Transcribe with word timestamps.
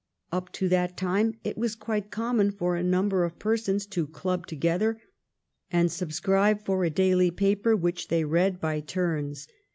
Up 0.31 0.51
to 0.53 0.67
that 0.69 0.97
time 0.97 1.35
it 1.43 1.59
was 1.59 1.75
quite 1.75 2.09
common 2.09 2.49
for 2.49 2.75
a 2.75 2.81
number 2.81 3.23
of 3.23 3.37
persons 3.37 3.85
to 3.85 4.07
club 4.07 4.47
together 4.47 4.99
and 5.69 5.91
subscribe 5.91 6.65
for 6.65 6.83
a 6.83 6.89
daily 6.89 7.29
paper, 7.29 7.75
which 7.75 8.07
they 8.07 8.23
read 8.25 8.59
by 8.59 8.79
turns. 8.79 9.47